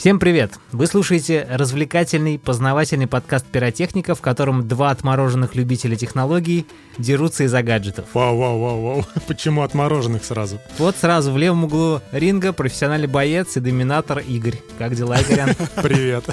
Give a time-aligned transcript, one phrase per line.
[0.00, 0.54] Всем привет!
[0.72, 6.66] Вы слушаете развлекательный, познавательный подкаст пиротехника, в котором два отмороженных любителя технологий
[6.96, 8.06] дерутся из-за гаджетов.
[8.14, 9.06] Вау, вау, вау, вау.
[9.26, 10.58] Почему отмороженных сразу?
[10.78, 14.56] Вот сразу в левом углу ринга профессиональный боец и доминатор Игорь.
[14.78, 15.50] Как дела, Игорян?
[15.82, 16.24] Привет.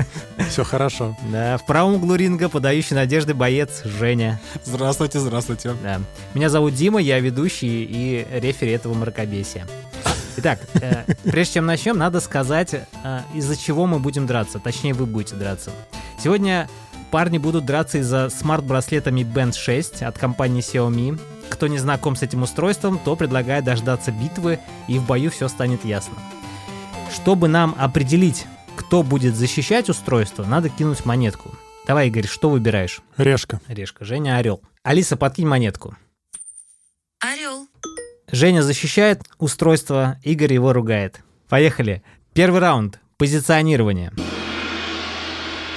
[0.50, 1.16] Все хорошо.
[1.32, 4.38] Да, в правом углу ринга подающий надежды боец Женя.
[4.66, 5.74] Здравствуйте, здравствуйте.
[5.82, 6.02] Да.
[6.34, 9.66] Меня зовут Дима, я ведущий и рефери этого мракобесия.
[10.36, 14.58] Итак, э, прежде чем начнем, надо сказать, э, из-за чего мы будем драться.
[14.58, 15.70] Точнее, вы будете драться.
[16.22, 16.68] Сегодня
[17.10, 21.20] парни будут драться из-за смарт-браслета Mi Band 6 от компании Xiaomi.
[21.48, 24.58] Кто не знаком с этим устройством, то предлагает дождаться битвы,
[24.88, 26.14] и в бою все станет ясно.
[27.14, 31.50] Чтобы нам определить, кто будет защищать устройство, надо кинуть монетку.
[31.86, 33.00] Давай, Игорь, что выбираешь?
[33.18, 33.60] Решка.
[33.68, 34.04] Решка.
[34.04, 34.62] Женя Орел.
[34.82, 35.96] Алиса, подкинь монетку.
[38.34, 41.20] Женя защищает устройство, Игорь его ругает.
[41.48, 42.02] Поехали.
[42.32, 42.98] Первый раунд.
[43.16, 44.10] Позиционирование.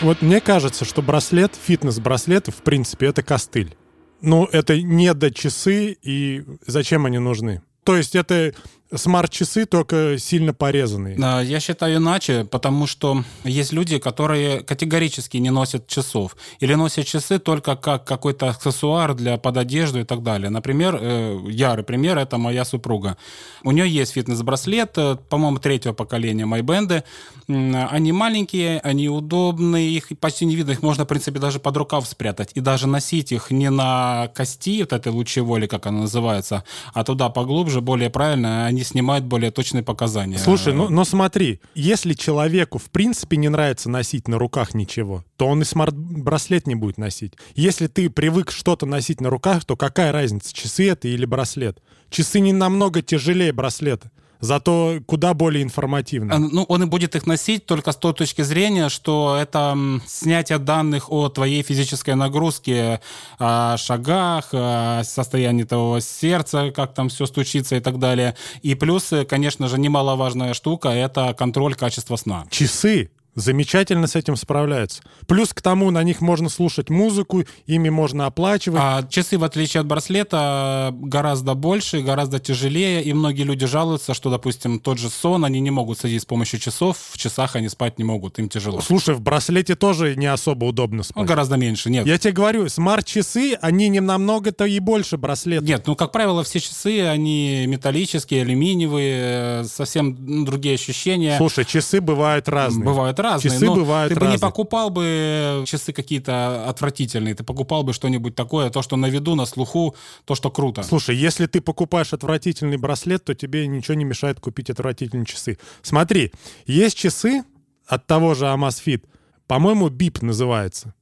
[0.01, 3.75] Вот мне кажется, что браслет, фитнес-браслеты, в принципе, это костыль.
[4.21, 7.61] Ну, это не до часы, и зачем они нужны?
[7.83, 8.53] То есть это
[8.93, 11.17] смарт-часы, только сильно порезанные.
[11.17, 16.35] Да, Я считаю иначе, потому что есть люди, которые категорически не носят часов.
[16.59, 20.49] Или носят часы только как какой-то аксессуар для под одежду и так далее.
[20.49, 23.17] Например, э, ярый пример— это моя супруга.
[23.63, 27.03] У нее есть фитнес-браслет, э, по-моему, третьего поколения майбенды.
[27.47, 32.07] Они маленькие, они удобные, их почти не видно, их можно, в принципе, даже под рукав
[32.07, 32.51] спрятать.
[32.55, 36.63] И даже носить их не на кости, вот этой лучевой, или как она называется,
[36.93, 40.37] а туда поглубже, более правильно, они снимают более точные показания.
[40.37, 45.47] Слушай, ну, но смотри, если человеку в принципе не нравится носить на руках ничего, то
[45.47, 47.33] он и смарт-браслет не будет носить.
[47.55, 51.79] Если ты привык что-то носить на руках, то какая разница, часы это или браслет?
[52.09, 56.35] Часы не намного тяжелее браслета зато куда более информативно.
[56.35, 60.59] А, ну, он и будет их носить только с той точки зрения, что это снятие
[60.59, 63.01] данных о твоей физической нагрузке,
[63.39, 68.35] о шагах, о состоянии твоего сердца, как там все стучится и так далее.
[68.61, 72.45] И плюс, конечно же, немаловажная штука— это контроль качества сна.
[72.49, 75.03] Часы замечательно с этим справляются.
[75.27, 78.81] Плюс к тому на них можно слушать музыку, ими можно оплачивать.
[78.83, 84.31] А часы, в отличие от браслета, гораздо больше, гораздо тяжелее, и многие люди жалуются, что,
[84.31, 87.99] допустим, тот же сон, они не могут садить с помощью часов, в часах они спать
[87.99, 88.81] не могут, им тяжело.
[88.81, 91.17] Слушай, в браслете тоже не особо удобно спать.
[91.17, 92.07] Ну, гораздо меньше, нет.
[92.07, 95.61] Я тебе говорю, смарт-часы, они не намного-то и больше браслет.
[95.61, 101.37] Нет, ну, как правило, все часы, они металлические, алюминиевые, совсем другие ощущения.
[101.37, 102.83] Слушай, часы бывают разные.
[102.83, 103.51] Бывают разные разные.
[103.51, 104.37] Часы бывают Ты бы разные.
[104.37, 109.35] не покупал бы часы какие-то отвратительные, ты покупал бы что-нибудь такое, то, что на виду,
[109.35, 109.95] на слуху,
[110.25, 110.83] то, что круто.
[110.83, 115.57] Слушай, если ты покупаешь отвратительный браслет, то тебе ничего не мешает купить отвратительные часы.
[115.81, 116.31] Смотри,
[116.65, 117.43] есть часы
[117.85, 119.03] от того же Amazfit,
[119.47, 120.93] по-моему, BIP называется.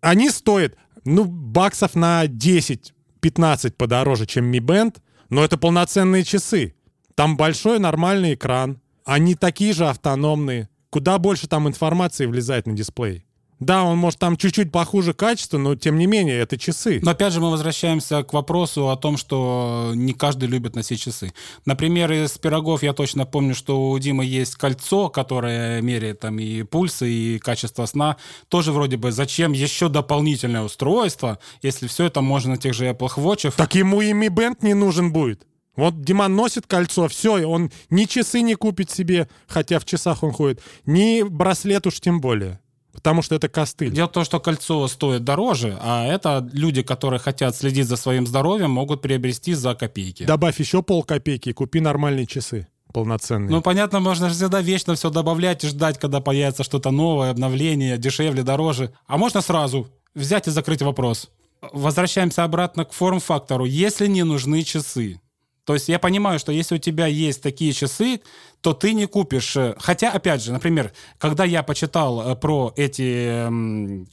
[0.00, 4.96] Они стоят, ну, баксов на 10-15 подороже, чем Mi Band,
[5.30, 6.74] но это полноценные часы.
[7.14, 13.26] Там большой нормальный экран, они такие же автономные куда больше там информации влезает на дисплей.
[13.60, 17.00] Да, он может там чуть-чуть похуже качество, но тем не менее это часы.
[17.02, 21.34] Но опять же мы возвращаемся к вопросу о том, что не каждый любит носить часы.
[21.66, 26.62] Например, из пирогов я точно помню, что у Димы есть кольцо, которое меряет там и
[26.62, 28.16] пульсы, и качество сна.
[28.48, 33.10] Тоже вроде бы зачем еще дополнительное устройство, если все это можно на тех же Apple
[33.16, 33.52] Watch.
[33.54, 35.46] Так ему и Mi Band не нужен будет.
[35.76, 40.32] Вот Диман носит кольцо, все, он ни часы не купит себе, хотя в часах он
[40.32, 42.60] ходит, ни браслет уж тем более.
[42.92, 43.92] Потому что это костыль.
[43.92, 48.26] Дело в том, что кольцо стоит дороже, а это люди, которые хотят следить за своим
[48.26, 50.24] здоровьем, могут приобрести за копейки.
[50.24, 52.66] Добавь еще пол копейки и купи нормальные часы
[52.96, 53.50] полноценные.
[53.50, 57.98] Ну, понятно, можно же всегда вечно все добавлять и ждать, когда появится что-то новое, обновление,
[57.98, 58.90] дешевле, дороже.
[59.06, 61.28] А можно сразу взять и закрыть вопрос.
[61.60, 63.66] Возвращаемся обратно к форм-фактору.
[63.66, 65.20] Если не нужны часы,
[65.66, 68.20] то есть я понимаю, что если у тебя есть такие часы,
[68.60, 69.56] то ты не купишь.
[69.56, 73.48] Э, хотя, опять же, например, когда я почитал э, про эти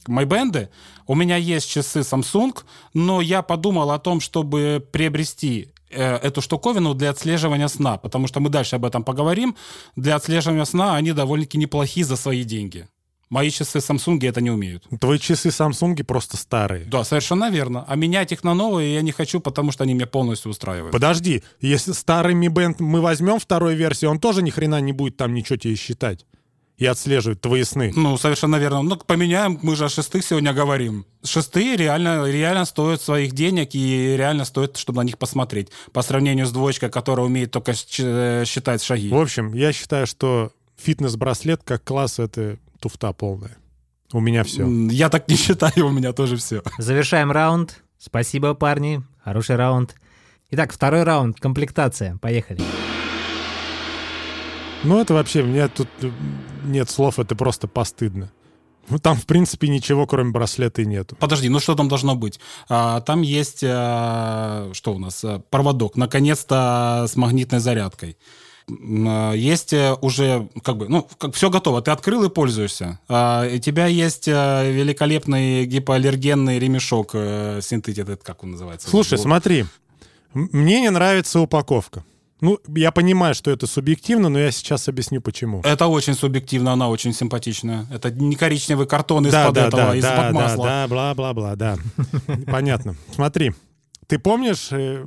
[0.08, 0.68] майбенды,
[1.06, 2.58] у меня есть часы Samsung,
[2.92, 8.40] но я подумал о том, чтобы приобрести э, эту штуковину для отслеживания сна, потому что
[8.40, 9.54] мы дальше об этом поговорим.
[9.94, 12.88] Для отслеживания сна они довольно-таки неплохие за свои деньги.
[13.30, 14.84] Мои часы Samsung это не умеют.
[15.00, 16.84] Твои часы Samsung просто старые.
[16.84, 17.84] Да, совершенно верно.
[17.88, 20.92] А менять их на новые я не хочу, потому что они меня полностью устраивают.
[20.92, 25.16] Подожди, если старый Mi Band мы возьмем второй версии, он тоже ни хрена не будет
[25.16, 26.26] там ничего тебе считать
[26.76, 27.92] и отслеживать твои сны.
[27.94, 28.82] Ну, совершенно верно.
[28.82, 31.06] Ну, поменяем, мы же о шестых сегодня говорим.
[31.22, 35.68] Шестые реально, реально стоят своих денег и реально стоит, чтобы на них посмотреть.
[35.92, 39.08] По сравнению с двоечкой, которая умеет только считать шаги.
[39.08, 43.56] В общем, я считаю, что фитнес-браслет как класс— это туфта полная.
[44.12, 44.66] У меня все.
[44.90, 46.62] Я так не считаю, у меня тоже все.
[46.78, 47.82] Завершаем раунд.
[47.98, 49.02] Спасибо, парни.
[49.24, 49.94] Хороший раунд.
[50.50, 51.40] Итак, второй раунд.
[51.40, 52.16] Комплектация.
[52.18, 52.60] Поехали.
[54.84, 56.10] Ну, это вообще, у меня тут э,
[56.64, 58.30] нет слов, это просто постыдно.
[58.90, 61.16] Ну, там, в принципе, ничего, кроме браслета, и нету.
[61.16, 62.38] Подожди, ну что там должно быть?
[62.68, 68.18] А, там есть, а, что у нас, А, проводок, наконец-то с магнитной зарядкой.
[69.06, 72.98] А, Есть э, уже, как бы, ну, как, все готово, ты открыл и пользуешься.
[73.08, 78.88] А, У тебя есть э, великолепный гипоаллергенный ремешок э, синтетит, этот, как он называется?
[78.88, 79.22] Слушай, Вот.
[79.24, 79.66] смотри,
[80.32, 82.04] мне не нравится упаковка.
[82.40, 85.60] Ну, я понимаю, что это субъективно, но я сейчас объясню, почему.
[85.64, 87.86] Это очень субъективно, она очень симпатичная.
[87.92, 90.66] Это не коричневый картон Да, из-под да, этого, да, из-под да, да, масла.
[90.66, 91.78] да, бла-бла-бла, да.
[92.46, 92.96] Понятно.
[93.14, 93.52] Смотри,
[94.06, 95.06] ты помнишь, э,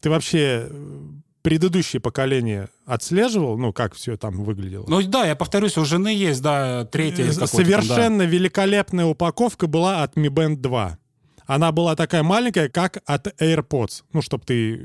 [0.00, 1.00] ты вообще э,
[1.44, 4.86] предыдущее поколение отслеживал, ну, как все там выглядело?
[4.88, 7.26] Ну да, я повторюсь, у жены есть, да, третья.
[7.26, 7.46] Там, да.
[7.46, 10.98] Совершенно великолепная упаковка была от Mi Band 2.
[11.46, 14.78] Она была такая маленькая, как от AirPods, ну, чтобы ты э,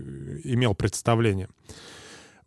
[0.43, 1.47] имел представление.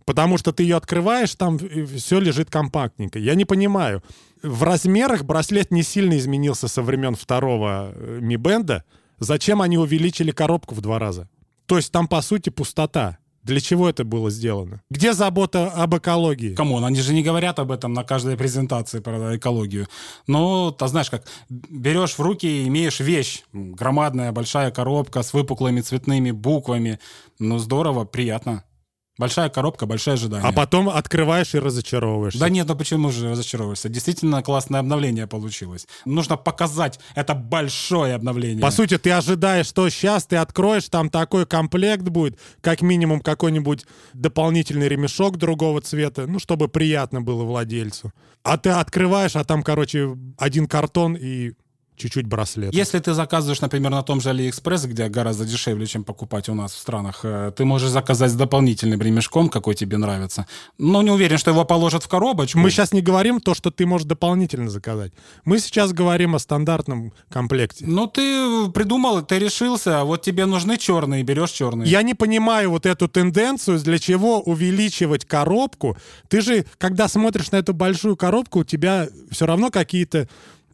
[0.04, 3.18] Потому что ты ее открываешь, там все лежит компактненько.
[3.18, 4.02] Я не понимаю.
[4.42, 8.82] В размерах браслет не сильно изменился со времен второго э, Mi Band.
[9.20, 11.30] Зачем они увеличили коробку в два раза?
[11.64, 13.16] То есть там, по сути, пустота.
[13.42, 14.82] Для чего это было сделано?
[14.90, 16.54] Где забота об экологии?
[16.54, 19.88] Come on, они же не говорят об этом на каждой презентации про экологию.
[20.26, 23.42] Но, ты знаешь, как берешь в руки и имеешь вещь.
[23.52, 27.00] Громадная большая коробка с выпуклыми цветными буквами.
[27.40, 28.64] Ну, здорово, приятно.
[29.18, 30.48] Большая коробка, большое ожидание.
[30.48, 32.40] А потом открываешь и разочаровываешься.
[32.40, 33.90] Да нет, ну почему же разочаровываешься?
[33.90, 35.86] Действительно классное обновление получилось.
[36.06, 38.62] Нужно показать это большое обновление.
[38.62, 43.84] По сути, ты ожидаешь, что сейчас ты откроешь, там такой комплект будет, как минимум какой-нибудь
[44.14, 48.12] дополнительный ремешок другого цвета, ну, чтобы приятно было владельцу.
[48.42, 51.52] А ты открываешь, а там, короче, один картон и
[52.02, 52.74] чуть-чуть браслет.
[52.74, 56.72] Если ты заказываешь, например, на том же AliExpress, где гораздо дешевле, чем покупать у нас
[56.72, 60.46] в странах, э, ты можешь заказать с дополнительным ремешком, какой тебе нравится.
[60.78, 62.58] Но не уверен, что его положат в коробочку.
[62.58, 65.12] Мы сейчас не говорим то, что ты можешь дополнительно заказать.
[65.44, 67.84] Мы сейчас говорим о стандартном комплекте.
[67.86, 71.88] Ну, ты придумал, ты решился, а вот тебе нужны черные, берешь черные.
[71.88, 75.96] Я не понимаю вот эту тенденцию, для чего увеличивать коробку.
[76.28, 80.28] Ты же, когда смотришь на эту большую коробку, у тебя все равно какие-то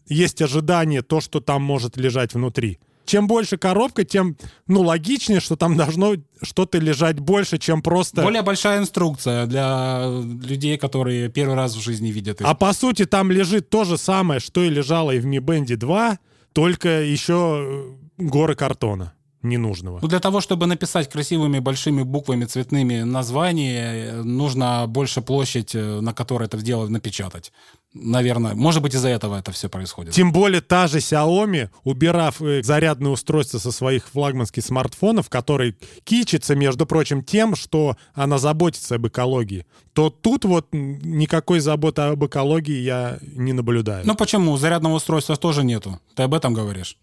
[0.08, 2.78] есть ожидания, то, что там может лежать внутри.
[3.04, 8.22] Чем больше коробка, тем, ну, логичнее, что там должно что-то лежать больше, чем просто...
[8.22, 10.04] Более большая инструкция для
[10.42, 12.46] людей, которые первый раз в жизни видят их.
[12.46, 15.74] А по сути там лежит то же самое, что и лежало и в Mi Band
[15.74, 16.18] 2,
[16.52, 19.98] только еще э, горы картона ненужного.
[20.02, 26.00] Ну, для того, чтобы написать красивыми большими буквами цветными название, э, нужно больше площадь, э,
[26.00, 27.52] на которой это дело напечатать.
[27.94, 28.54] Наверное.
[28.54, 30.12] Может быть, из-за этого это все происходит.
[30.12, 36.54] Тем более та же Xiaomi, убирав э, зарядное устройство со своих флагманских смартфонов, который кичится,
[36.54, 42.78] между прочим, тем, что она заботится об экологии, то тут вот никакой заботы об экологии
[42.80, 44.06] я не наблюдаю.
[44.06, 44.56] Ну почему?
[44.56, 45.98] Зарядного устройства тоже нету.
[46.14, 46.98] Ты об этом говоришь?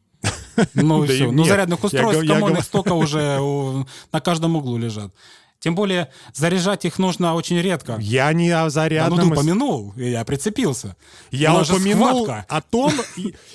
[0.73, 1.31] Ну и все.
[1.31, 3.39] Ну зарядных устройств, их столько уже
[4.11, 5.11] на каждом углу лежат.
[5.65, 7.97] Тем более заряжать их нужно очень редко.
[7.99, 9.19] я не о Да, ну зарядном...
[9.19, 10.95] ты упомянул, я прицепился.
[11.31, 12.93] Я же упомянул о том,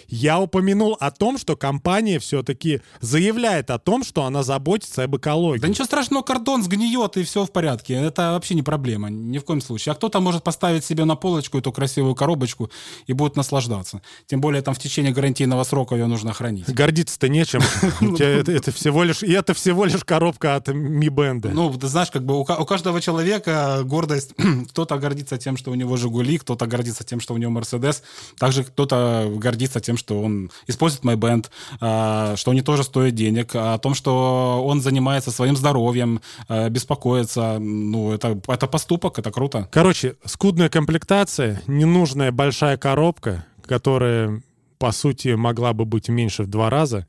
[0.09, 5.61] я упомянул о том, что компания все-таки заявляет о том, что она заботится об экологии.
[5.61, 7.95] Да ничего страшного, картон сгниет, и все в порядке.
[7.95, 9.93] Это вообще не проблема, ни в коем случае.
[9.93, 12.73] А кто-то может поставить себе на полочку эту красивую коробочку
[13.07, 14.03] и будет наслаждаться.
[14.27, 16.69] Тем более там в течение гарантийного срока ее нужно хранить.
[16.75, 17.61] Гордиться-то нечем.
[18.19, 21.49] Это, всего лишь, и это всего лишь коробка от Mi Band.
[21.53, 24.35] Ну, ты знаешь, как бы у, у каждого человека гордость.
[24.71, 28.03] кто-то гордится тем, что у него Жигули, кто-то гордится тем, что у него Мерседес.
[28.39, 33.77] Также кто-то гордится тем, что он использует мой бенд, что они тоже стоят денег, о
[33.79, 37.59] том, что он занимается своим здоровьем, а, беспокоится.
[37.59, 39.69] Ну, это, это поступок, это круто.
[39.71, 44.43] Короче, скудная комплектация, ненужная большая коробка, которая,
[44.79, 47.07] по сути, могла бы быть меньше в два раза,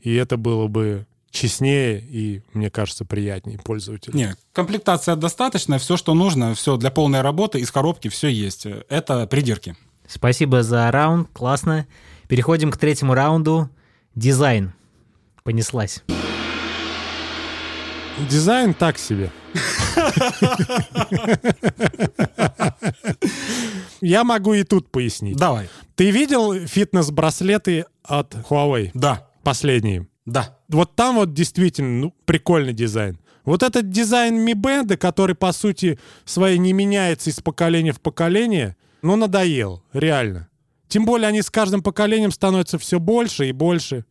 [0.00, 4.14] и это было бы честнее и, мне кажется, приятнее пользователю.
[4.14, 8.66] Не, комплектация достаточная, все, что нужно, все для полной работы, из коробки все есть.
[8.88, 9.74] Это придирки.
[10.06, 11.86] Спасибо за раунд, классно.
[12.28, 13.68] Переходим к третьему раунду.
[14.14, 14.72] Дизайн.
[15.42, 16.02] Понеслась.
[18.30, 19.30] Дизайн так себе.
[24.00, 25.36] Я могу и тут пояснить.
[25.36, 25.68] Давай.
[25.94, 28.90] Ты видел фитнес-браслеты от Huawei?
[28.94, 30.06] Да, Последние.
[30.26, 30.58] да.
[30.72, 33.18] Вот там вот действительно ну, прикольный дизайн.
[33.44, 38.76] Вот этот дизайн Mi Band, который, по сути, своей не меняется из поколения в поколение,
[39.02, 40.48] ну, надоел, реально.
[40.88, 44.04] Тем более они с каждым поколением становятся все больше и больше.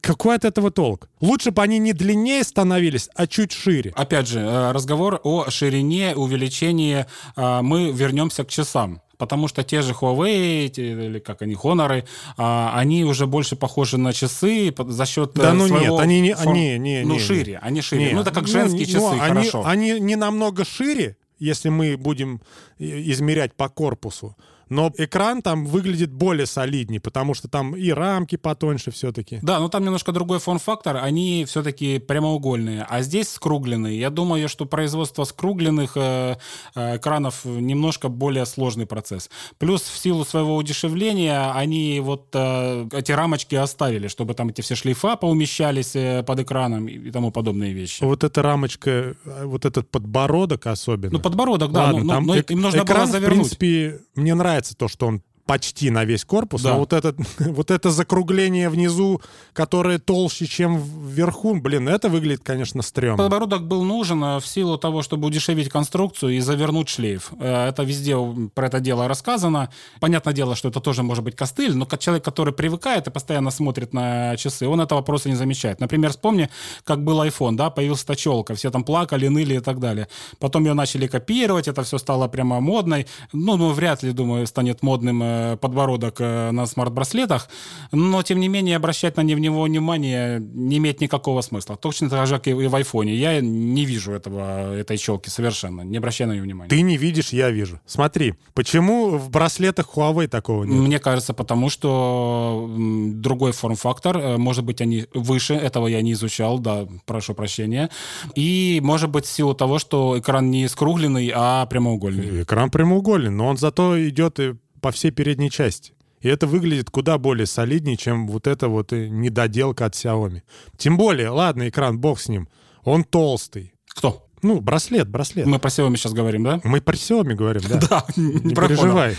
[0.00, 1.08] Какой от этого толк?
[1.20, 3.92] Лучше бы они не длиннее становились, а чуть шире.
[3.96, 7.06] Опять же, э, разговор о ширине, увеличении.
[7.36, 9.00] э, Мы вернемся к часам.
[9.18, 12.04] Потому что те же Huawei, те- или как они, Honor,
[12.36, 16.34] они уже больше похожи на часы за счет э, Да ну своего нет, они не-
[16.34, 18.06] форм- не- не- Ну, не- шире, они шире.
[18.06, 19.62] Не, Ну, это как ну, женские не- часы, ну, они, хорошо.
[19.66, 22.40] Они не намного шире, если мы будем
[22.78, 24.36] измерять по корпусу.
[24.68, 29.38] Но экран там выглядит более солиднее, потому что там и рамки потоньше все-таки.
[29.42, 33.98] Да, но там немножко другой форм-фактор, они все-таки прямоугольные, а здесь скругленные.
[33.98, 36.36] Я думаю, что производство скругленных э,
[36.74, 39.30] э, экранов немножко более сложный процесс.
[39.58, 44.74] Плюс в силу своего удешевления они вот э, эти рамочки оставили, чтобы там эти все
[44.74, 48.02] шлейфа поумещались под экраном и, тому подобные вещи.
[48.02, 51.12] Вот эта рамочка, вот этот подбородок особенно.
[51.12, 53.52] Ну, подбородок, да, Ладно, ну, там но эк- им нужно экран, было завернуть.
[53.52, 56.74] в принципе, мне нравится то, что он почти на весь корпус, Да.
[56.74, 59.20] а вот, этот, вот это закругление внизу,
[59.52, 63.22] которое толще, чем вверху, блин, это выглядит, конечно, стрёмно.
[63.24, 67.32] Подбородок был нужен э, в силу того, чтобы удешевить конструкцию и завернуть шлейф.
[67.38, 68.16] Э, Это везде
[68.54, 69.70] про это дело рассказано.
[70.00, 73.92] Понятное дело, что это тоже может быть костыль, но человек, который привыкает и постоянно смотрит
[73.92, 75.80] на часы, он этого просто не замечает.
[75.80, 76.48] Например, вспомни,
[76.84, 80.08] как был iPhone, да, появился точелка, все там плакали, ныли и так далее.
[80.38, 83.06] Потом ее начали копировать, это все стало прямо модной.
[83.32, 87.48] Ну, ну вряд ли, думаю, станет модным э, подбородок э, на смарт-браслетах,
[87.92, 91.76] но, тем не менее, обращать на него внимание не имеет никакого смысла.
[91.76, 93.14] Точно так же, как и в айфоне.
[93.14, 96.68] Я не вижу этого, этой челки совершенно, не обращая на нее внимания.
[96.68, 97.80] Ты не видишь, я вижу.
[97.86, 100.80] Смотри, почему в браслетах Huawei такого нет?
[100.80, 102.70] Мне кажется, потому что
[103.14, 107.90] другой форм-фактор, э, может быть, они выше, этого я не изучал, да, прошу прощения.
[108.34, 112.42] И, может быть, в силу того, что экран не скругленный, а прямоугольный.
[112.42, 115.94] Экран прямоугольный, но он зато идет и по всей передней части.
[116.20, 120.42] И это выглядит куда более солиднее, чем вот эта вот и недоделка от Xiaomi.
[120.76, 122.50] Тем более, ладно, экран, бог с ним,
[122.82, 123.72] он толстый.
[123.88, 124.26] Кто?
[124.42, 125.46] Ну, браслет, браслет.
[125.46, 126.60] Мы про Xiaomi сейчас говорим, да?
[126.64, 127.80] Мы про Xiaomi говорим, да?
[127.88, 129.16] Да, Не переживай.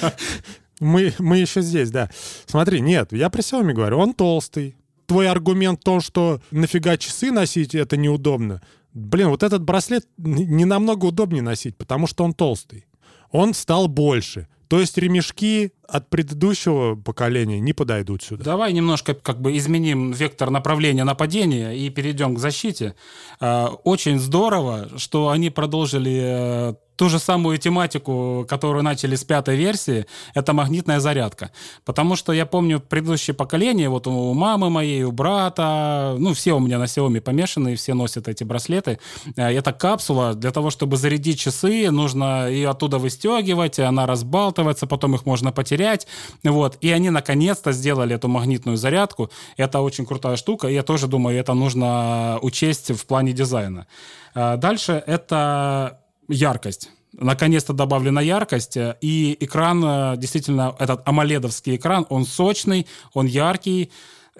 [0.80, 2.08] Мы, мы еще здесь, да.
[2.46, 4.76] Смотри, нет, я про Xiaomi говорю, он толстый.
[5.06, 8.62] Твой аргумент в том, что нафига часы носить, это неудобно.
[8.94, 12.86] Блин, вот этот браслет не намного удобнее носить, потому что он толстый.
[13.30, 14.48] Он стал больше.
[14.68, 18.44] То есть ремешки от предыдущего поколения не подойдут сюда.
[18.44, 22.94] Давай немножко как бы изменим вектор направления нападения и перейдем к защите.
[23.40, 29.56] Э, Очень здорово, что они продолжили э, ту же самую тематику, которую начали с пятой
[29.56, 31.52] версии, это магнитная зарядка.
[31.84, 36.58] Потому что я помню предыдущее поколение, вот у мамы моей, у брата, ну, все у
[36.58, 38.98] меня на Xiaomi помешаны, все носят эти браслеты.
[39.36, 45.14] Э, Это капсула, для того, чтобы зарядить часы, нужно ее оттуда выстегивать, она разбалтывается, потом
[45.14, 46.08] их можно потерять.
[46.42, 46.78] Вот.
[46.80, 49.30] И они наконец-то сделали эту магнитную зарядку.
[49.56, 53.86] Это очень крутая штука, и я тоже думаю, это нужно учесть в плане дизайна.
[54.34, 56.90] А Дальше это яркость.
[57.12, 63.90] Наконец-то добавлена яркость, э, и экран, э, действительно, этот амоледовский экран, он сочный, он яркий,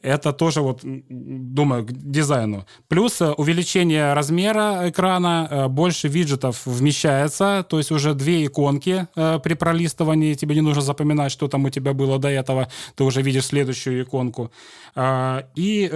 [0.02, 2.66] это тоже вот, думаю, к дизайну.
[2.88, 9.38] Плюс э, увеличение размера экрана, э, больше виджетов вмещается, то есть уже две иконки э,
[9.42, 13.22] при пролистывании, тебе не нужно запоминать, что там у тебя было до этого, ты уже
[13.22, 14.50] видишь следующую иконку.
[14.94, 15.90] А, И,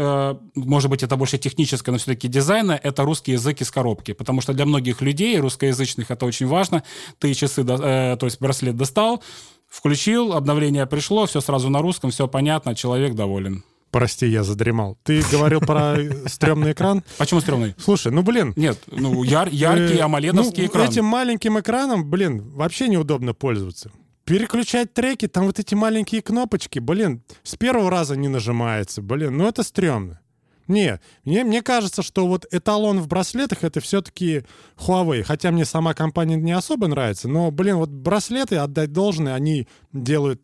[0.54, 4.52] может быть, это больше техническое, но все-таки дизайна, это русский язык из коробки, потому что
[4.52, 6.82] для многих людей, русскоязычных, это очень важно.
[7.18, 9.22] Ты часы, то есть браслет достал,
[9.68, 13.64] включил, обновление пришло, все сразу на русском, все понятно, человек доволен.
[13.92, 14.96] Прости, я задремал.
[15.04, 15.96] Ты говорил про
[16.26, 17.04] стрёмный экран?
[17.18, 17.74] Почему стрёмный?
[17.78, 20.88] Слушай, ну блин, Нет, ну яр- яркий Э, амоледовский ну, экран.
[20.88, 23.92] Этим маленьким экраном, блин, вообще неудобно пользоваться.
[24.24, 29.46] Переключать треки, там вот эти маленькие кнопочки, блин, с первого раза не нажимается, блин, ну
[29.46, 30.20] это стрёмно.
[30.68, 34.44] Не, мне, мне кажется, что вот эталон в браслетах это все-таки
[34.78, 35.22] Huawei.
[35.22, 40.40] Хотя мне сама компания не особо нравится, но, блин, вот браслеты, отдать должное, они делают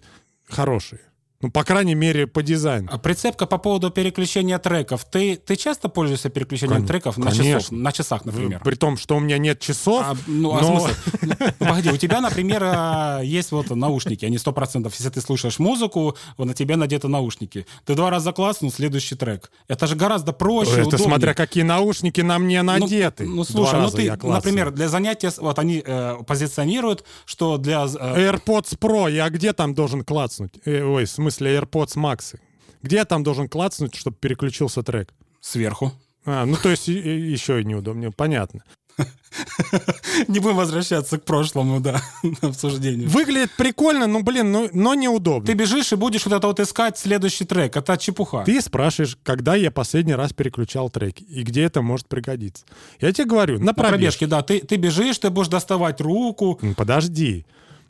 [0.47, 1.01] хорошие.
[1.41, 2.89] Ну, по крайней мере, по дизайну.
[2.91, 5.05] А Прицепка по поводу переключения треков.
[5.05, 8.61] Ты, ты часто пользуешься переключением Кон- треков на, часов, на часах, например?
[8.65, 10.97] При том, что у меня нет часов, А, ну, а но- смысл?
[11.23, 16.17] Ну, Погоди, у тебя, например, а, есть вот наушники, они 100%, если ты слушаешь музыку,
[16.39, 17.67] на тебе надеты наушники.
[17.85, 19.53] Ты два раза класснул, следующий трек.
[19.69, 21.07] Это же гораздо проще, это удобнее.
[21.07, 23.27] смотря какие наушники на мне Ну, надеты.
[23.29, 27.85] Ну, слушай, ну ты, например, для занятия, вот они э, позиционируют, что для...
[27.85, 30.55] э, AirPods Pro, я где там должен клацнуть?
[30.65, 32.39] Э, ой, в смысле AirPods Max.
[32.83, 35.13] Где я там должен клацнуть, чтобы переключился трек?
[35.41, 35.93] сверху.
[36.27, 38.63] А, ну то есть еще и неудобнее, понятно.
[40.29, 42.03] Не будем возвращаться к прошлому, да,
[42.43, 43.09] обсуждению.
[43.09, 45.47] Выглядит прикольно, ну блин, ну, но неудобно.
[45.47, 47.77] Ты бежишь и будешь вот это вот искать следующий трек.
[47.77, 48.43] Это чепуха.
[48.45, 52.65] Ты спрашиваешь, когда я последний раз переключал треки и где это может пригодиться.
[53.01, 53.91] Я тебе говорю, на На пробежке.
[53.93, 54.43] пробежке, да.
[54.43, 56.59] Ты, ты бежишь, ты будешь доставать руку.
[56.77, 57.47] Подожди.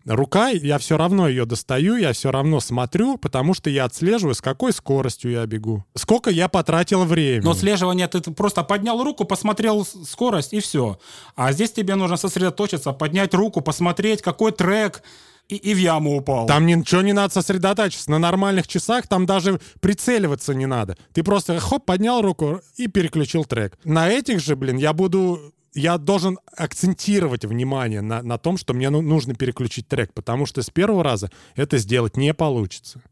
[0.09, 4.41] Рука, я все равно ее достаю, я все равно смотрю, потому что я отслеживаю, с
[4.41, 5.85] какой скоростью я бегу.
[5.95, 7.45] Сколько я потратил времени.
[7.45, 10.99] Но отслеживание ты просто поднял руку, посмотрел скорость и все.
[11.37, 15.03] А здесь тебе нужно сосредоточиться, поднять руку, посмотреть, какой трек,
[15.49, 16.47] и, и в яму упал.
[16.47, 18.11] Там ничего не надо сосредотачиваться.
[18.11, 20.97] На нормальных часах там даже прицеливаться не надо.
[21.13, 23.79] Ты просто хоп, поднял руку и переключил трек.
[23.85, 25.53] На этих же, блин, я буду...
[25.75, 30.63] Я должен акцентировать внимание на, на том, что мне ну- нужно переключить трек, потому что
[30.63, 33.03] с первого раза это сделать не получится.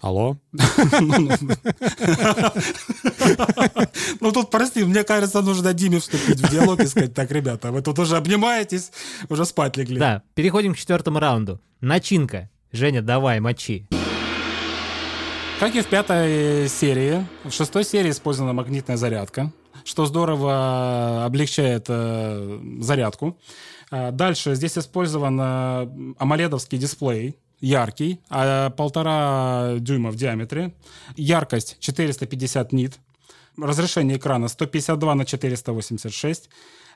[0.00, 0.38] Алло?
[4.20, 7.82] Ну, тут, прости, мне кажется, нужно Диме вступить в диалог и сказать, так, ребята, вы
[7.82, 8.92] тут уже обнимаетесь,
[9.28, 9.98] уже спать легли.
[9.98, 11.60] Да, переходим к четвертому раунду.
[11.80, 12.50] Начинка.
[12.72, 13.86] Женя, давай, мочи.
[15.58, 19.52] Как и в пятой серии, в шестой серии использована магнитная зарядка,
[19.84, 23.38] что здорово облегчает э, зарядку.
[23.90, 30.72] А Дальше здесь использован э, амоледовский дисплей, яркий, а полтора дюйма в диаметре.
[31.16, 32.98] Яркость 450 нит.
[33.58, 36.48] Разрешение экрана 152 на 486.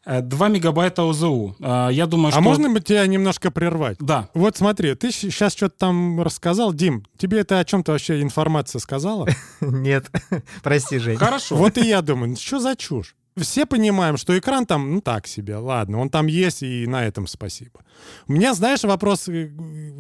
[0.05, 1.57] Э, 2 мегабайта ОЗУ.
[1.61, 2.39] А, Я думаю, что...
[2.39, 3.97] А можно бы тебя немножко прервать?
[4.01, 4.29] Да.
[4.35, 6.73] Вот смотри, ты сейчас что-то там рассказал.
[6.73, 9.29] Дим, тебе это о чем-то вообще информация сказала?
[9.61, 10.11] Нет,
[10.63, 11.17] прости, Жень.
[11.17, 11.57] Хорошо.
[11.57, 13.15] Вот и я думаю, ну что за чушь?
[13.37, 17.27] Все понимаем, что экран там, ну так себе, ладно, он там есть, и на этом
[17.27, 17.81] спасибо.
[18.29, 19.51] У меня, знаешь, вопрос э,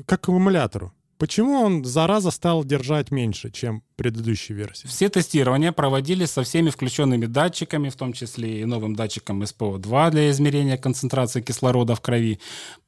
[0.06, 0.92] к аккумулятору.
[1.18, 4.86] Почему он, зараза, стал держать меньше, чем предыдущей версии?
[4.86, 10.30] Все тестирования проводились со всеми включенными датчиками, в том числе и новым датчиком SPO2 для
[10.30, 12.40] измерения концентрации кислорода в крови,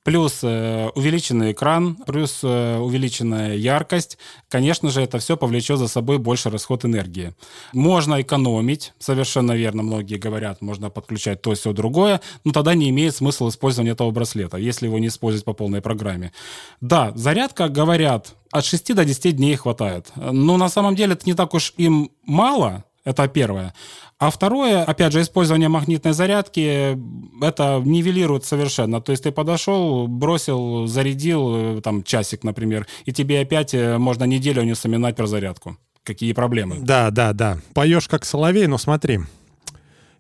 [0.07, 4.19] плюс э, увеличенный экран, плюс э, увеличенная яркость.
[4.49, 7.35] Конечно же, это все повлечет за собой больше расход энергии.
[7.73, 13.17] Можно экономить, совершенно верно, многие говорят, можно подключать то, все другое, но тогда не имеет
[13.17, 16.33] смысла использования этого браслета, если его не использовать по полной программе.
[16.81, 20.13] Да, зарядка, говорят, от 6 до 10 дней хватает.
[20.17, 23.73] Но на самом деле это не так уж им мало, это первое.
[24.19, 26.99] А второе, опять же, использование магнитной зарядки,
[27.45, 29.01] это нивелирует совершенно.
[29.01, 34.25] То есть ты подошел, бросил, зарядил, э, там, часик, например, и тебе опять э, можно
[34.25, 35.77] неделю не вспоминать про зарядку.
[36.03, 36.79] Какие проблемы?
[36.81, 37.59] Да, да, да.
[37.75, 39.21] Поешь как соловей, но смотри.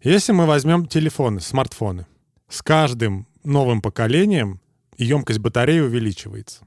[0.02, 2.06] Если мы возьмем телефоны, смартфоны,
[2.48, 4.60] с каждым новым поколением
[4.98, 6.66] емкость батареи увеличивается.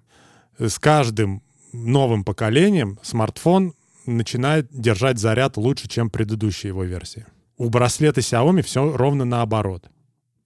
[0.58, 3.74] С каждым новым поколением смартфон
[4.06, 7.28] начинает держать заряд лучше, чем предыдущая его версия.
[7.58, 9.90] У браслета Xiaomi все ровно наоборот.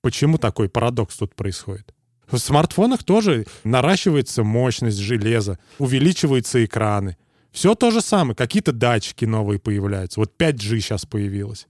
[0.01, 1.93] Почему такой парадокс тут происходит?
[2.29, 7.17] В смартфонах тоже наращивается мощность железа, увеличиваются экраны.
[7.51, 8.35] Все то же самое.
[8.35, 10.19] Какие-то датчики новые появляются.
[10.19, 11.67] Вот 5G сейчас появилось.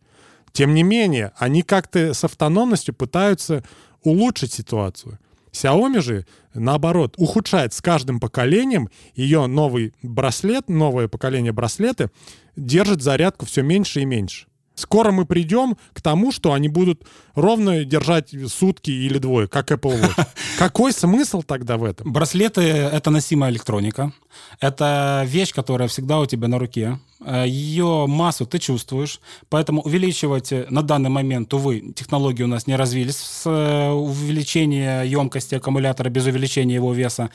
[0.54, 3.64] Тем не менее, они как-то с автономностью пытаются
[4.04, 5.20] улучшить ситуацию.
[5.54, 8.90] Xiaomi же, наоборот, ухудшает с каждым поколением.
[9.16, 12.10] Ее новый браслет, новое поколение браслеты
[12.56, 14.48] держит зарядку все меньше и меньше.
[14.76, 17.04] Скоро мы придем к тому, что они будут
[17.36, 20.28] ровно держать сутки или двое, как Apple Watch.
[20.58, 22.12] Какой смысл тогда в этом?
[22.12, 24.14] Браслеты— это носимая электроника.
[24.60, 27.00] Это вещь, которая всегда у тебя на руке.
[27.26, 29.20] Э, Ее массу ты чувствуешь.
[29.50, 35.04] Поэтому увеличивать э, на данный момент, увы, технологии у нас не развились с э, увеличения
[35.04, 37.30] емкости аккумулятора без увеличения его веса.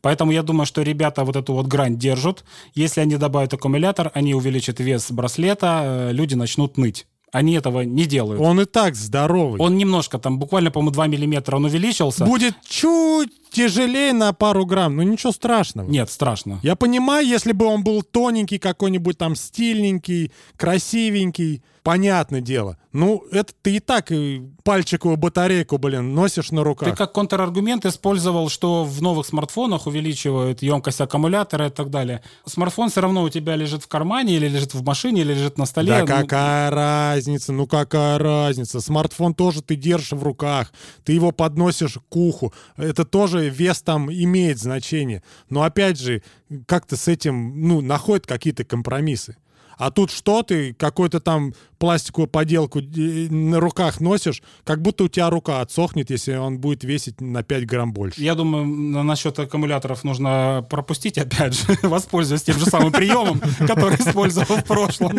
[0.00, 2.44] Поэтому я думаю, что ребята вот эту вот грань держат.
[2.74, 7.06] Если они добавят аккумулятор, они увеличат вес браслета, люди начнут ныть.
[7.34, 8.40] Они этого не делают.
[8.40, 9.60] Он и так здоровый.
[9.60, 12.24] Он немножко там, буквально, по-моему, 2 миллиметра он увеличился.
[12.24, 15.88] будет чуть тяжелее на пару грамм, но ничего страшного.
[15.88, 16.58] Нет, страшно.
[16.62, 22.76] Я понимаю, если бы он был тоненький, какой-нибудь там стильненький, красивенький, понятное дело.
[22.92, 26.88] Ну, это ты и так и пальчиковую батарейку, блин, носишь на руках.
[26.88, 32.22] Ты как контраргумент использовал, что в новых смартфонах увеличивают емкость аккумулятора и так далее.
[32.46, 35.66] Смартфон все равно у тебя лежит в кармане, или лежит в машине, или лежит на
[35.66, 35.90] столе.
[35.90, 38.80] Да Ну, какая разница, ну какая разница.
[38.80, 40.72] Смартфон тоже ты держишь в руках,
[41.04, 42.52] ты его подносишь к уху.
[42.76, 45.22] Это тоже вес там имеет значение.
[45.50, 46.22] Но опять же,
[46.66, 49.36] как-то с этим, ну, находят какие-то компромиссы.
[49.76, 52.82] А тут что ты, какую-то там пластиковую поделку э,
[53.28, 57.66] на руках носишь, как будто у тебя рука отсохнет, если он будет весить на 5
[57.66, 58.22] грамм больше.
[58.22, 63.96] Я думаю, на- насчет аккумуляторов нужно пропустить, опять же, воспользуясь тем же самым приемом, который
[63.96, 65.18] использовал в прошлом.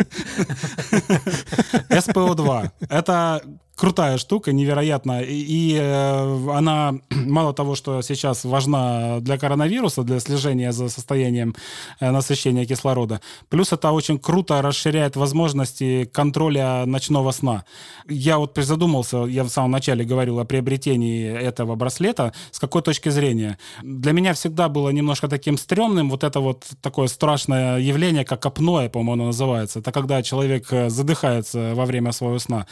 [1.90, 2.70] SPO2.
[2.88, 3.42] Это
[3.76, 5.22] крутая штука, невероятно.
[5.22, 11.54] И, э, она мало того, что сейчас важна для коронавируса, для слежения за состоянием
[12.00, 17.64] э, насыщения кислорода, плюс это очень круто расширяет возможности контроля ночного сна.
[18.08, 23.10] Я вот призадумался, я в самом начале говорил о приобретении этого браслета, с какой точки
[23.10, 23.58] зрения.
[23.82, 28.88] Для меня всегда было немножко таким стрёмным вот это вот такое страшное явление, как апноэ,
[28.88, 29.80] по-моему, оно называется.
[29.80, 32.66] Это когда человек э, задыхается во время своего сна.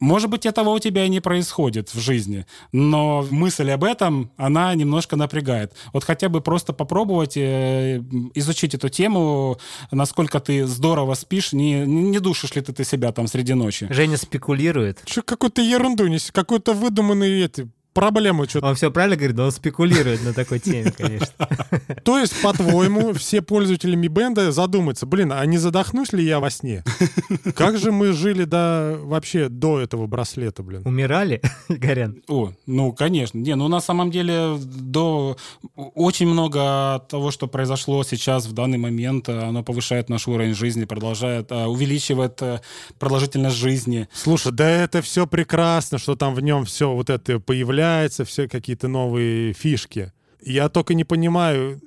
[0.00, 4.74] Может быть, этого у тебя и не происходит в жизни, но мысль об этом, она
[4.74, 5.72] немножко напрягает.
[5.92, 8.02] Вот хотя бы просто попробовать э,
[8.34, 9.58] изучить эту тему,
[9.90, 13.86] насколько ты здорово спишь, не, не душишь ли ты, ты себя там среди ночи.
[13.90, 15.02] Женя спекулирует.
[15.06, 18.66] Че какую-то ерунду неси, какой-то выдуманный эти проблему что-то.
[18.66, 21.48] Он все правильно говорит, но он спекулирует на такой теме, конечно.
[22.04, 26.50] То есть, по-твоему, все пользователи Mi Band задумаются, блин, а не задохнусь ли я во
[26.50, 26.84] сне?
[27.54, 30.82] Как же мы жили до вообще до этого браслета, блин?
[30.84, 32.22] Умирали, Горян?
[32.28, 33.38] О, ну, конечно.
[33.38, 35.36] Не, ну, на самом деле, до...
[35.74, 41.50] очень много того, что произошло сейчас, в данный момент, оно повышает наш уровень жизни, продолжает,
[41.50, 42.60] э, увеличивает э,
[42.98, 44.06] продолжительность жизни.
[44.12, 47.85] Слушай, да это все прекрасно, что там в нем все вот это появляется,
[48.24, 50.12] все какие-то новые фишки.
[50.40, 51.80] Я только не понимаю,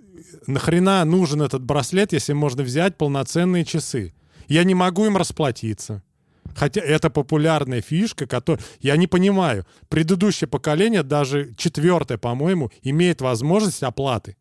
[0.48, 4.14] нахрена нужен этот браслет, если можно взять полноценные часы?
[4.48, 6.04] Я не могу им расплатиться.
[6.56, 9.66] Хотя это популярная фишка, которую я не понимаю.
[9.88, 14.36] Предыдущее поколение, даже четвертое, по-моему, имеет возможность оплаты.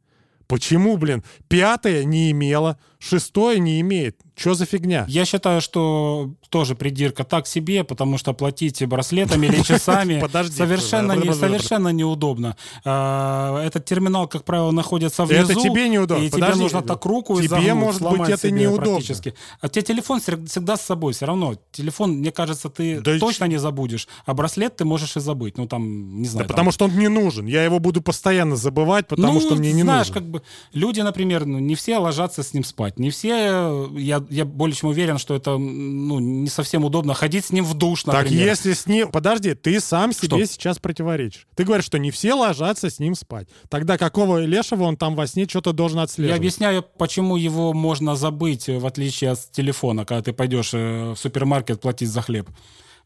[0.46, 4.20] Почему, блин, пятое не имело, шестое не имеет?
[4.36, 5.04] Что за фигня?
[5.08, 10.56] Я считаю, что тоже придирка так себе, потому что платить браслетами или часами Подожди.
[10.56, 12.56] совершенно, не, совершенно неудобно.
[12.84, 15.52] А, Этот терминал, как правило, находится внизу.
[15.52, 16.22] Это тебе неудобно.
[16.22, 19.14] И тебе нужно так руку Тебе, изогнуть, может быть, это неудобно.
[19.60, 21.56] А тебе телефон всег- всегда с собой, все равно.
[21.72, 24.06] Телефон, мне кажется, ты Да и точно не забудешь.
[24.24, 25.58] А браслет ты можешь и забыть.
[25.58, 26.46] Ну, там, не знаю.
[26.46, 27.46] Да потому что он мне нужен.
[27.46, 30.14] Я его буду постоянно забывать, потому ну, что мне не знаешь, нужен.
[30.22, 33.90] как бы люди, например, ну, не все ложатся с ним спать, не все.
[33.96, 37.74] Я, я более чем уверен, что это ну не совсем удобно ходить с ним в
[37.74, 38.46] душ, Так например.
[38.46, 39.10] если с ним...
[39.10, 40.52] Подожди, ты сам себе Что?
[40.52, 41.46] сейчас противоречишь.
[41.56, 43.48] Ты говоришь, что не все ложатся с ним спать.
[43.68, 46.38] Тогда какого лешего он там во сне что-то должен Я отслеживать?
[46.38, 51.16] объясняю, почему его можно забыть, э, в отличие от телефона, когда ты пойдешь э, в
[51.16, 52.48] супермаркет платить за хлеб.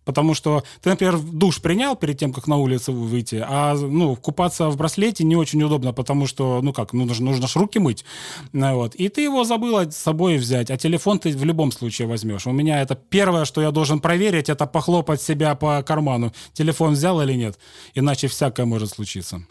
[0.05, 4.69] Потому что ты, например, душ принял перед тем, как на улицу выйти, а ну, купаться
[4.69, 8.05] в браслете не очень удобно, потому что, ну как, ну, нужно, нужно ж руки мыть.
[8.53, 8.95] Ну, Вот.
[8.95, 12.47] И ты его забыла с собой взять, а телефон ты в любом случае возьмешь.
[12.47, 16.33] У меня это первое, что я должен проверить, это похлопать себя по карману.
[16.53, 17.59] Телефон взял или нет,
[17.95, 19.43] иначе всякое может случиться.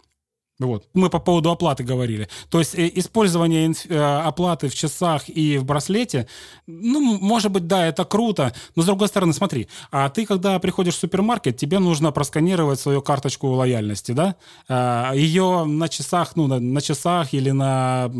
[0.58, 0.88] Вот.
[0.94, 2.28] Мы по поводу оплаты говорили.
[2.48, 6.28] То есть э, использование э, оплаты в часах и в браслете,
[6.66, 10.94] ну, может быть, да, это круто, но с другой стороны, смотри, а ты, когда приходишь
[10.94, 14.36] в супермаркет, тебе нужно просканировать свою карточку лояльности, да?
[14.68, 18.10] А, Ее на часах, ну, на, на часах или на,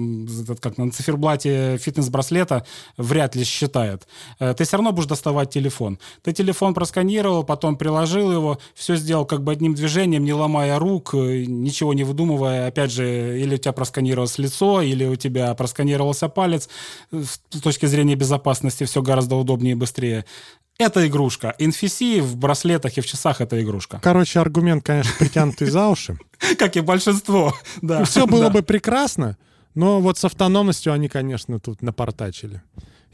[0.61, 2.65] как, на циферблате фитнес-браслета
[2.97, 4.09] вряд ли считает.
[4.41, 5.99] Э, Ты все равно будешь доставать телефон.
[6.23, 11.13] Ты телефон просканировал, потом приложил его, все сделал как бы одним движением, не ломая рук,
[11.13, 12.32] ничего не выдумывая.
[12.41, 16.69] Опять же, или у тебя просканировалось лицо, или у тебя просканировался палец.
[17.11, 20.25] С точки зрения безопасности все гораздо удобнее и быстрее.
[20.79, 21.55] Это игрушка.
[21.59, 24.01] NFC в браслетах и в часах это игрушка.
[24.03, 26.19] Короче, аргумент, конечно, притянутый за уши.
[26.59, 27.55] Как и большинство.
[27.83, 28.05] Да.
[28.05, 29.37] Все было бы прекрасно,
[29.75, 32.63] но вот с автономностью они, конечно, тут напортачили.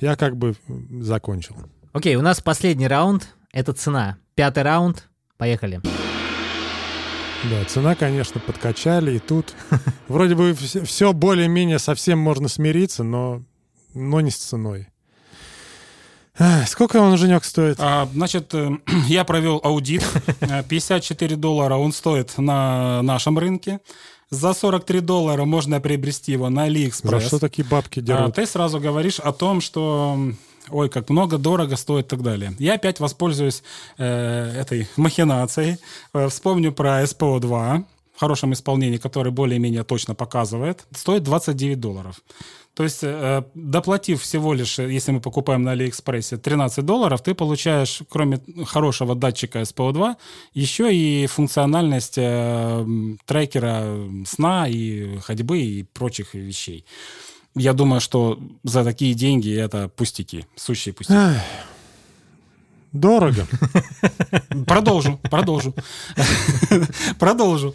[0.01, 0.55] Я как бы
[1.01, 1.57] закончил.
[1.93, 3.29] Окей, у нас последний раунд.
[3.53, 4.19] Это цена.
[4.35, 5.09] Пятый раунд.
[5.37, 5.81] Поехали.
[7.45, 9.55] Да, цена, конечно, подкачали, и тут
[10.09, 13.43] вроде бы все более-менее совсем можно смириться, но,
[13.95, 14.89] но не с ценой.
[16.67, 17.79] Сколько он, Женек, стоит?
[17.81, 18.71] А, значит, э,
[19.09, 20.07] я провел аудит.
[20.41, 23.81] Э, 54 доллара он стоит на нашем рынке.
[24.31, 27.21] За 43 доллара можно приобрести его на За AliExpress.
[27.27, 28.35] что такие бабки А дерут?
[28.37, 30.17] ты сразу говоришь о том, что
[30.71, 32.55] ой, как много, дорого стоит и так далее.
[32.59, 33.63] Я опять воспользуюсь
[33.99, 35.79] э, этой махинацией.
[36.15, 40.87] Э, вспомню про SPO2 в хорошем исполнении, который более-менее точно показывает.
[40.93, 42.21] Стоит 29 долларов.
[42.79, 47.35] То есть, э, доплатив всего лишь, э, если мы покупаем на Алиэкспрессе, 13 долларов, ты
[47.35, 50.15] получаешь, кроме хорошего датчика SPO2,
[50.55, 52.87] еще и функциональность э,
[53.27, 56.85] трекера сна и ходьбы и прочих вещей.
[57.55, 61.19] Я думаю, что за такие деньги это пустяки, сущие пустяки.
[61.19, 61.43] Ах,
[62.93, 63.47] Дорого.
[64.67, 65.75] Продолжу, продолжу.
[67.19, 67.75] Продолжу.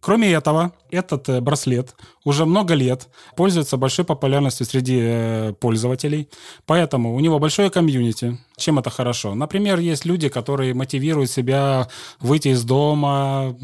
[0.00, 6.28] Кроме этого, этот э, браслет уже много лет пользуется большой популярностью среди э, пользователей,
[6.66, 8.38] поэтому у него большое комьюнити.
[8.60, 9.34] Чем это хорошо?
[9.34, 11.88] Например, есть люди, которые мотивируют себя
[12.20, 13.56] выйти из дома,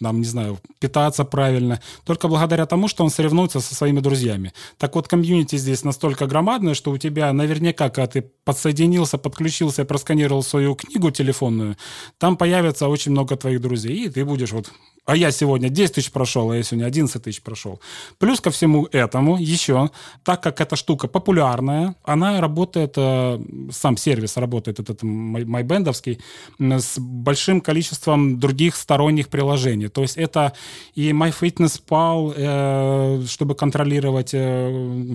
[0.00, 4.52] там, не знаю, питаться правильно, только благодаря тому, что он соревнуется со своими друзьями.
[4.78, 10.42] Так вот, комьюнити здесь настолько громадное, что у тебя наверняка, когда ты подсоединился, подключился просканировал
[10.42, 11.76] свою книгу телефонную,
[12.18, 14.70] там появится очень много твоих друзей, и ты будешь вот
[15.06, 17.80] а я сегодня 10 тысяч прошел, а я сегодня 11 тысяч прошел.
[18.18, 19.90] Плюс ко всему этому еще,
[20.22, 23.38] так как эта штука популярная, она работает, э,
[23.70, 26.20] сам сервис работает, этот май- майбендовский,
[26.58, 29.88] с большим количеством других сторонних приложений.
[29.88, 30.52] То есть это
[30.94, 34.70] и MyFitnessPal, э, чтобы контролировать э,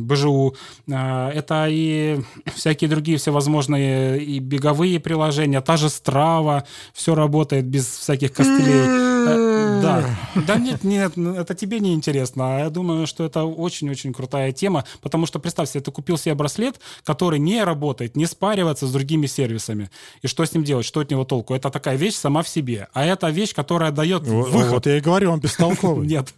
[0.10, 0.56] БЖУ,
[0.88, 2.20] это и
[2.56, 9.79] всякие другие всевозможные и беговые приложения, та же Strava, все работает без всяких костылей.
[9.82, 12.58] Да, да нет, нет, ну, это тебе не интересно.
[12.58, 16.36] А я думаю, что это очень-очень крутая тема, потому что представь себе, ты купил себе
[16.36, 19.90] браслет, который не работает, не спаривается с другими сервисами.
[20.22, 21.54] И что с ним делать, что от него толку?
[21.54, 22.88] Это такая вещь сама в себе.
[22.94, 24.72] А это вещь, которая дает Вот выход.
[24.72, 26.08] вот я и говорю, он бестолковый.
[26.10, 26.34] Нет.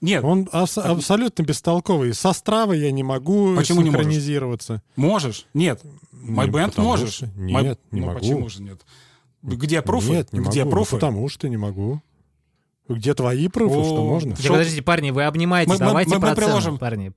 [0.00, 2.12] Нет, Он абс- абсолютно бестолковый.
[2.12, 4.00] Со стравой я не могу Почему не можешь?
[4.00, 4.82] синхронизироваться.
[4.96, 5.46] можешь?
[5.54, 5.80] Нет.
[6.12, 7.12] MyBand можешь.
[7.14, 8.18] что- My- нет, не ну, могу.
[8.18, 8.80] Почему же нет?
[9.42, 10.10] Где пруфы?
[10.10, 10.70] Нет, не Где могу.
[10.70, 10.96] Ну, пруфы?
[10.96, 12.00] потому что не могу.
[12.88, 14.34] Где твои пруфы, что можно?
[14.34, 16.78] Да подождите, парни, вы обнимаетесь, Мы- мы- давайте мы- мы про цены, приложим.
[16.78, 17.12] парни.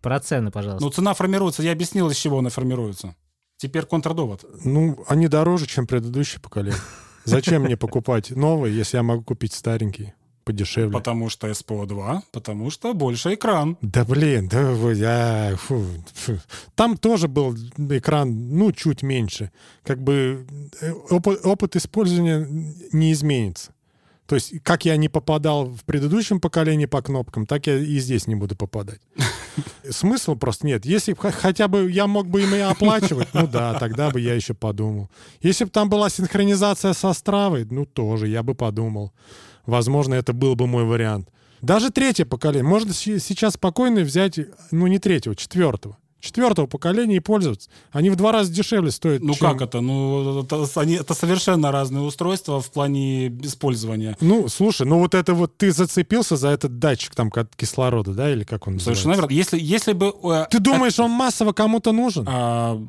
[0.00, 0.84] Про цены, пожалуйста.
[0.84, 1.62] Ну, цена формируется.
[1.62, 3.14] Я объяснил, из чего она формируется.
[3.58, 4.44] Теперь контрдовод.
[4.64, 6.80] Ну, они дороже, чем предыдущее поколение.
[7.24, 10.12] Зачем мне покупать новый, если я могу купить старенький
[10.44, 10.90] подешевле?
[10.92, 13.78] Потому что SPO 2, потому что больше экран.
[13.80, 16.38] Да блин, да я, фу, фу.
[16.74, 19.52] Там тоже был экран, ну, чуть меньше.
[19.84, 20.44] Как бы
[20.80, 22.48] э, опыт, опыт использования
[22.90, 23.71] не изменится.
[24.32, 28.26] То есть, как я не попадал в предыдущем поколении по кнопкам, так я и здесь
[28.26, 28.98] не буду попадать.
[29.90, 30.86] Смысла просто нет.
[30.86, 34.54] Если хотя бы я мог бы им и оплачивать, ну да, тогда бы я еще
[34.54, 35.10] подумал.
[35.42, 39.12] Если бы там была синхронизация со Стравой, ну тоже, я бы подумал.
[39.66, 41.28] Возможно, это был бы мой вариант.
[41.60, 42.64] Даже третье поколение.
[42.66, 44.40] Можно се- сейчас спокойно взять,
[44.70, 45.98] ну не третьего, четвертого.
[46.22, 47.68] Четвертого поколения и пользоваться.
[47.90, 49.22] Они в два раза дешевле стоят.
[49.24, 49.80] Ну чем- как это?
[49.80, 54.16] Ну, это, они- это совершенно разные устройства в плане использования.
[54.20, 58.44] Ну, слушай, ну вот это вот ты зацепился за этот датчик там кислорода, да, или
[58.44, 59.56] как он Совершенно называется?
[59.56, 59.58] верно.
[59.58, 60.14] Если, если бы...
[60.22, 62.24] э, Ты думаешь, он массово кому-то нужен?
[62.28, 62.80] а,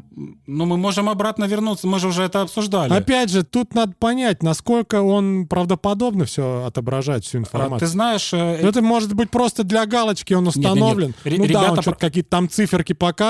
[0.45, 2.93] ну, мы можем обратно вернуться, мы же уже это обсуждали.
[2.93, 7.79] Опять же, тут надо понять, насколько он правдоподобно все отображает, всю А, информацию.
[7.79, 8.31] ты знаешь...
[8.31, 10.65] э, Это может быть просто для галочки он нет, нет.
[10.67, 11.15] установлен.
[11.23, 13.22] Ре- ну да, ребята он какие-то там циферки показывает,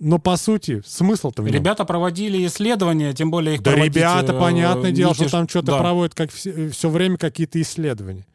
[0.00, 1.54] но по сути смысл-то в нем.
[1.54, 5.48] Ребята проводили исследования, тем более их да проводить, ребята, э, понятное дело, что тяж- там
[5.48, 5.78] что-то Да.
[5.78, 8.26] проводят как все, время какие-то исследования.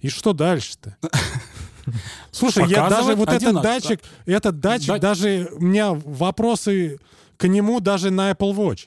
[0.00, 0.96] И что дальше-то?
[2.30, 6.98] Слушай, я даже вот этот датчик, этот датчик, Да- даже у меня вопросы
[7.36, 8.86] к нему даже на Apple Watch.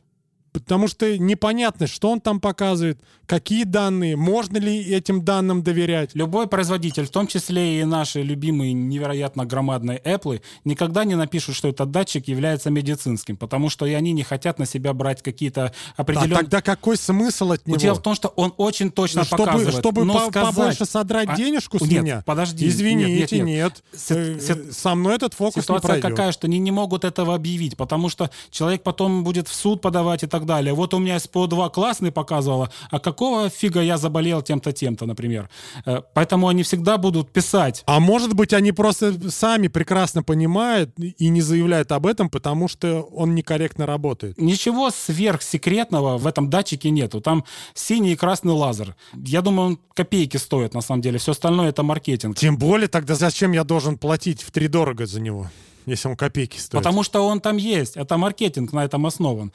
[0.54, 6.12] Потому что непонятно, что он там показывает, какие данные, можно ли этим данным доверять.
[6.14, 11.68] Любой производитель, в том числе и наши любимые невероятно громадные Apple, никогда не напишут, что
[11.70, 16.02] этот датчик является медицинским, потому что и они не хотят на себя брать какие-то А
[16.04, 16.38] определенные...
[16.42, 17.78] тогда какой смысл от него?
[17.80, 19.80] Дело в том, что он очень точно чтобы, показывает.
[19.80, 22.24] чтобы но по- сказать- побольше содрать А, денежку с нет, меня?
[22.28, 22.68] подожди.
[22.68, 23.46] Извините, нет, нет.
[23.46, 23.84] нет.
[24.00, 26.16] Си- э, Со мной этот фокус Ситуация не пройдет.
[26.18, 30.22] какая, что они не могут этого объявить, потому что человек потом будет в суд подавать
[30.22, 30.74] и так далее.
[30.74, 35.50] Вот у меня СПО-2 классный показывала, а какого фига я заболел тем-то, тем-то, например.
[35.86, 37.84] Э, Поэтому они всегда будут писать.
[37.86, 43.02] А может быть, они просто сами прекрасно понимают и не заявляют об этом, потому что
[43.02, 44.38] он некорректно работает.
[44.40, 47.22] Ничего сверхсекретного в этом датчике нету.
[47.22, 48.96] Там синий и красный лазер.
[49.14, 51.18] Я думаю, он копейки стоит на самом деле.
[51.18, 52.38] Все остальное это маркетинг.
[52.38, 55.50] Тем более, тогда зачем я должен платить в три дорого за него,
[55.86, 56.84] если он копейки стоит?
[56.84, 57.98] Потому что он там есть.
[57.98, 59.52] Это маркетинг на этом основан.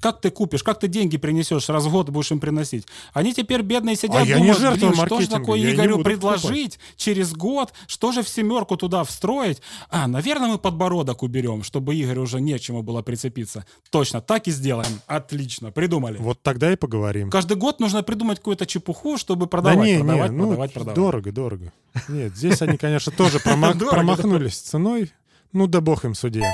[0.00, 2.86] Как ты купишь, как ты деньги принесешь, раз в год будешь им приносить.
[3.12, 6.02] Они теперь бедные сидят, А я не думают, жертва блин, что же такое я Игорю
[6.02, 9.60] предложить через год, что же в семерку туда встроить?
[9.90, 13.66] А, наверное, мы подбородок уберем, чтобы Игорю уже нечему было прицепиться.
[13.90, 15.00] Точно, так и сделаем.
[15.06, 16.16] Отлично, придумали.
[16.18, 17.30] Вот тогда и поговорим.
[17.30, 20.96] Каждый год нужно придумать какую-то чепуху, чтобы Да продавать, не, продавать, не, ну, продавать, продавать.
[20.96, 21.72] дорого, дорого.
[22.08, 25.12] Нет, здесь они, конечно, тоже промахнулись ценой.
[25.54, 26.50] Ну да бог им судья.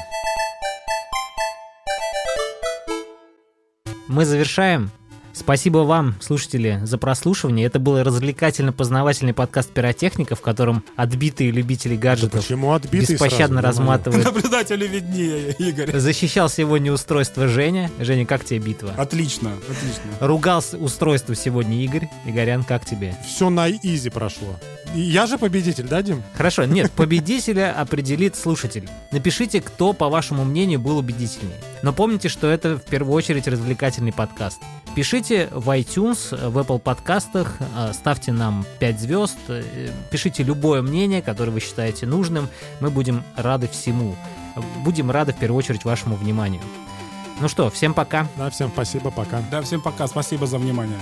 [4.08, 4.90] Мы завершаем.
[5.38, 7.64] Спасибо вам, слушатели, за прослушивание.
[7.64, 13.80] Это был развлекательно-познавательный подкаст пиротехника, в котором отбитые любители гаджетов Почему отбитый беспощадно сразу?
[13.80, 14.24] разматывают.
[14.24, 15.96] Наблюдателю виднее, Игорь.
[15.96, 17.88] Защищал сегодня устройство Женя.
[18.00, 18.92] Женя, как тебе битва?
[18.96, 20.26] Отлично, отлично.
[20.26, 22.08] Ругал устройство сегодня Игорь.
[22.26, 23.14] Игорян, как тебе?
[23.24, 24.56] Все на изи прошло.
[24.94, 26.22] Я же победитель, да, Дим?
[26.34, 28.88] Хорошо, нет, победителя определит слушатель.
[29.12, 31.58] Напишите, кто, по вашему мнению, был убедительнее.
[31.82, 34.60] Но помните, что это в первую очередь развлекательный подкаст.
[34.94, 41.22] Пишите в iTunes, в Apple подкастах, э, ставьте нам 5 звезд, э, пишите любое мнение,
[41.22, 42.48] которое вы считаете нужным.
[42.80, 44.16] Мы будем рады всему.
[44.84, 46.62] Будем рады в первую очередь вашему вниманию.
[47.40, 48.26] Ну что, всем пока.
[48.36, 49.40] Да, всем спасибо, пока.
[49.50, 50.98] Да, всем пока, спасибо за внимание.